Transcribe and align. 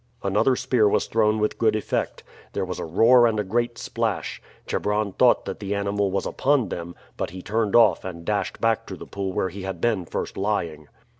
Another 0.23 0.55
spear 0.55 0.89
was 0.89 1.05
thrown 1.05 1.37
with 1.37 1.59
good 1.59 1.75
effect. 1.75 2.23
There 2.53 2.65
was 2.65 2.79
a 2.79 2.85
roar 2.85 3.27
and 3.27 3.39
a 3.39 3.43
great 3.43 3.77
splash. 3.77 4.41
Chebron 4.65 5.13
thought 5.13 5.45
that 5.45 5.59
the 5.59 5.75
animal 5.75 6.09
was 6.09 6.25
upon 6.25 6.69
them; 6.69 6.95
but 7.17 7.29
he 7.29 7.43
turned 7.43 7.75
off 7.75 8.03
and 8.03 8.25
dashed 8.25 8.59
back 8.59 8.87
to 8.87 8.95
the 8.95 9.05
pool 9.05 9.31
where 9.31 9.49
he 9.49 9.61
had 9.61 9.79
been 9.79 10.07
first 10.07 10.37
lying. 10.37 10.87